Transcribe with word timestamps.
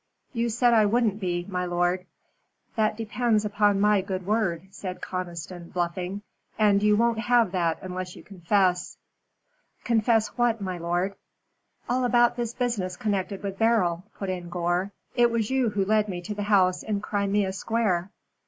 "You 0.33 0.49
said 0.49 0.73
I 0.73 0.87
wouldn't 0.87 1.19
be, 1.19 1.45
my 1.47 1.63
lord." 1.65 2.07
"That 2.75 2.97
depends 2.97 3.45
upon 3.45 3.79
my 3.79 4.01
good 4.01 4.25
word," 4.25 4.63
said 4.71 4.99
Conniston, 4.99 5.69
bluffing; 5.69 6.23
"and 6.57 6.81
you 6.81 6.97
won't 6.97 7.19
have 7.19 7.51
that 7.51 7.77
unless 7.83 8.15
you 8.15 8.23
confess." 8.23 8.97
"Confess 9.83 10.29
what, 10.29 10.59
my 10.59 10.79
lord?" 10.79 11.13
"All 11.87 12.03
about 12.03 12.35
this 12.35 12.55
business 12.55 12.97
connected 12.97 13.43
with 13.43 13.59
Beryl," 13.59 14.03
put 14.17 14.31
in 14.31 14.49
Gore. 14.49 14.91
"It 15.15 15.29
was 15.29 15.51
you 15.51 15.69
who 15.69 15.85
led 15.85 16.07
me 16.09 16.19
to 16.23 16.33
the 16.33 16.41
house 16.49 16.81
in 16.81 16.99
Crimea 17.01 17.53
Square." 17.53 18.09